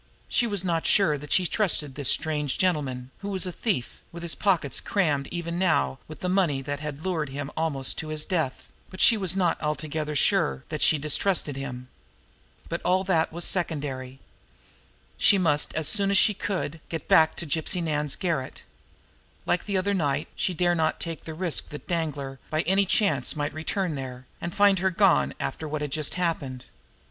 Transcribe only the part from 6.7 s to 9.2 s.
had lured him almost to his death; but, too, she